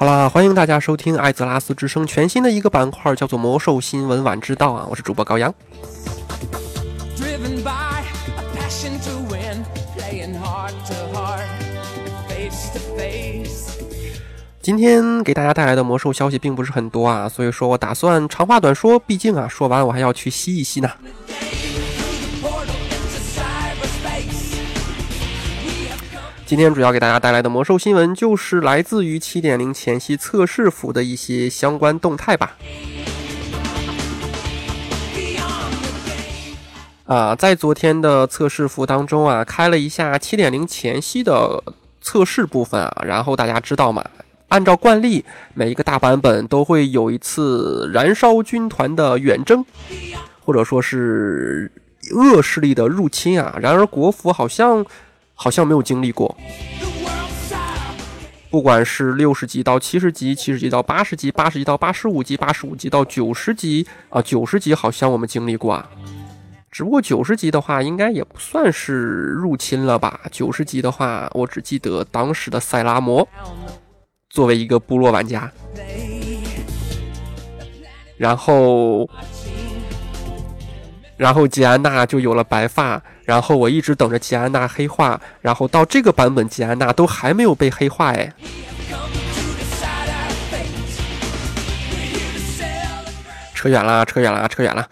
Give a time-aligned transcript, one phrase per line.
[0.00, 4.86] 好啦，欢迎大家收听艾泽拉斯之声全新的一个板块，叫做魔兽新闻晚知道啊！
[4.88, 5.54] 我是主播高阳。
[14.62, 20.90] 今天给大家带来的魔兽消息并不是很多啊，所以说我打算长话短说，毕竟啊，说完我还要去吸一吸呢。
[26.50, 32.56] 今天主要给大家带来的魔兽新闻，就是来自于七点零前夕测试服的一些相关动态吧。
[37.04, 41.62] 啊，在昨天的测试服当中啊，开了一下七点零前夕的
[42.00, 44.04] 测试部分啊，然后大家知道嘛，
[44.48, 49.64] 按照惯例，每一个大版本都会有一次燃烧军团的远征，
[50.40, 51.70] 或者说是
[52.12, 53.56] 恶势力的入侵啊。
[53.62, 54.84] 然而国服好像。
[55.42, 56.36] 好像没有经历过，
[58.50, 65.88] 不管是六十级到七十级，七十级到八十级，八十级到八十五级，八十五级到九十级啊，九十级好像我们经历过啊。
[66.70, 70.20] 只不过九十级的话，应该也不算是入侵了吧？
[70.30, 73.26] 九十级的话，我只记得当时的塞拉摩
[74.28, 75.50] 作为一个部落玩家，
[78.18, 79.08] 然后。
[81.20, 88.32] 然后吉安娜就有了白发，然后我一直等着吉安娜黑化，然后到这个版本吉安娜都还没有被黑化哎。
[93.54, 94.88] 扯远了，扯远了，扯远了。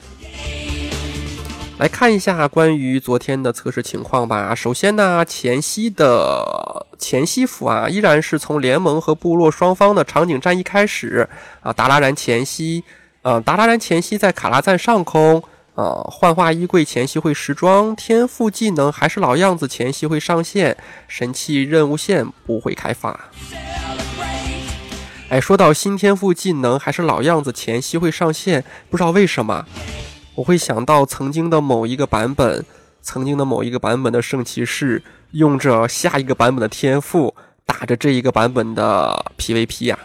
[1.79, 4.55] 来看一下关于昨天的测试情况吧。
[4.55, 11.27] 首先呢，前夕的前夕服啊，依然是从联盟和部落双方的场景战役开始
[11.62, 11.72] 啊。
[11.72, 12.84] 达拉然前夕，
[13.22, 15.43] 呃，达拉然前夕在卡拉赞上空。
[15.78, 23.31] 呃，幻化衣柜前夕会时装，天赋技能还是老样子，前夕会上线，神器任务线不会开发。
[25.28, 29.65] 哎，说到新天赋技能还是老样子，前夕会上线，不知道为什么，
[30.34, 32.65] 我会想到曾经的某一个版本，
[33.00, 35.00] 曾经的某一个版本的圣骑士
[35.31, 37.33] 用着下一个版本的天赋
[37.65, 39.97] 打着这一个版本的 PVP 呀。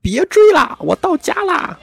[0.00, 1.78] 别追啦，我到家啦！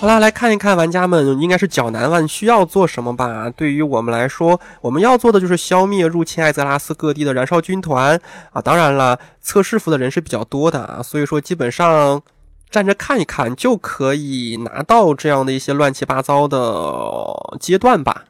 [0.00, 3.50] 好啦，来看一看玩家们应该是较难问需要做什么吧。
[3.50, 8.18] 对于我们来说，我们要做的就是消灭入侵艾泽拉斯各地的燃烧军团
[8.52, 8.62] 啊！
[8.62, 12.22] 当然了，测试服的人是比较多的啊，所以说基本上
[12.70, 18.24] 站着看一看就可以拿到这样的一些乱七八糟的阶段吧。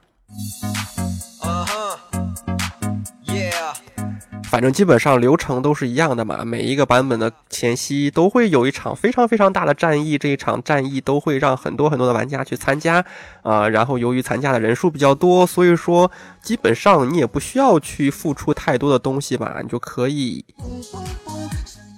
[4.50, 13.04] 反正基本上流程都是一样的嘛，每一个版本的前夕都会有一场非常非常大的战役，这一场战役都会让很多很多的玩家去参加
[13.42, 13.68] 啊。
[13.68, 16.10] 然后由于参加的人数比较多，所以说
[16.42, 20.44] 基本上你也不需要去付出太多的东西吧，你就可以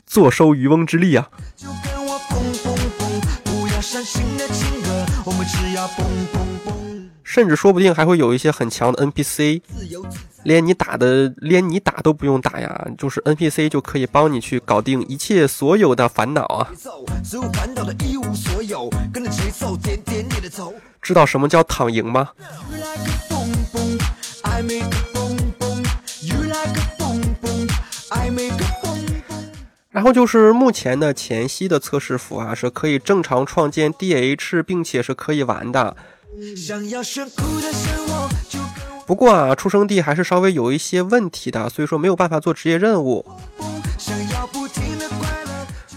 [0.07, 1.31] 坐收渔翁之利啊。
[7.25, 9.63] 甚至说不定还会有一些很强的 NPC。
[10.45, 16.69] 连你打的，连你打都不用打呀，就是 NPC 就可以帮你去搞定一切所有的烦恼啊！
[21.01, 22.31] 知道什么叫躺赢吗？
[29.91, 35.97] 然后就是目前的前夕的测试服啊，是可以正常创建 DH，并且是可以玩的。
[39.07, 43.25] 不过啊，出生地还是稍微有一些问题的，所以说没有办法做职业任务。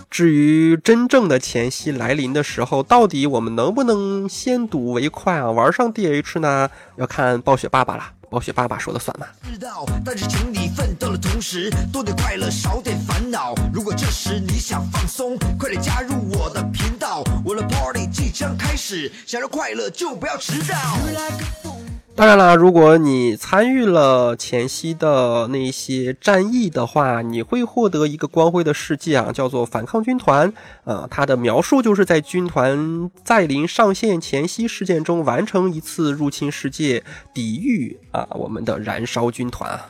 [0.10, 6.70] 至于真正的前夕来临的时候，到底我们能不能先睹为快啊，玩上 DH 呢？
[6.96, 9.28] 要看暴雪爸爸了，暴雪爸爸说的算嘛。
[9.44, 13.54] 知道，但是请你奋斗的同时，多点快乐，少点烦恼。
[13.74, 21.75] 如果这时你想放松，快点加入我的频道，我的 party 即将开始，想要快乐就不要迟到。
[22.18, 30.54] 当然了，如果你参与了前夕的那些战役的话，你会获得一个光辉的事迹啊，叫做反抗军团。
[30.86, 37.04] 呃，它的描述就是在军团在临上线前夕事件中完成一次入侵世界，
[37.34, 39.90] 抵御啊我们的燃烧军团啊。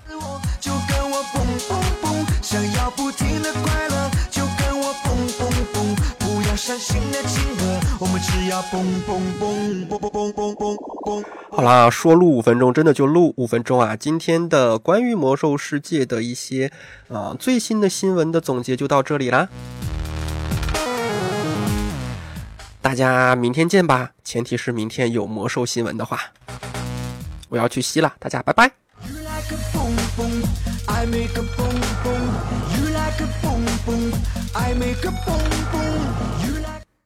[11.51, 13.95] 好啦，说录五分钟，真的就录五分钟啊！
[13.95, 16.71] 今天的关于魔兽世界的一些
[17.09, 19.47] 啊最新的新闻的总结就到这里啦。
[22.81, 26.19] 大家明天见吧，前提是明天有魔兽新闻的话。
[27.49, 28.71] 我要去吸了，大家拜拜。
[30.87, 32.29] I make a boom boom.
[36.45, 36.65] You